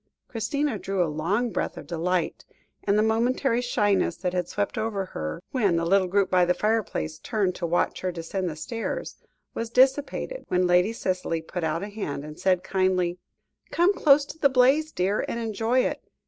Christina 0.27 0.79
drew 0.79 1.03
a 1.03 1.13
long 1.13 1.51
breath 1.51 1.77
of 1.77 1.85
delight, 1.85 2.43
and 2.85 2.97
the 2.97 3.03
momentary 3.03 3.61
shyness 3.61 4.17
that 4.17 4.33
had 4.33 4.47
swept 4.49 4.75
over 4.75 5.05
her, 5.05 5.43
when 5.51 5.75
the 5.75 5.85
little 5.85 6.07
group 6.07 6.31
by 6.31 6.43
the 6.43 6.55
fireplace 6.55 7.19
turned 7.19 7.53
to 7.53 7.67
watch 7.67 8.01
her 8.01 8.11
descend 8.11 8.49
the 8.49 8.55
stairs, 8.55 9.17
was 9.53 9.69
dissipated 9.69 10.43
when 10.47 10.65
Lady 10.65 10.91
Cicely 10.91 11.39
put 11.43 11.63
out 11.63 11.83
a 11.83 11.89
hand, 11.89 12.25
and 12.25 12.39
said 12.39 12.63
kindly: 12.63 13.19
"Come 13.69 13.93
close 13.93 14.25
to 14.25 14.39
the 14.39 14.49
blaze, 14.49 14.91
dear, 14.91 15.23
and 15.29 15.37
enjoy 15.39 15.81
it. 15.81 16.01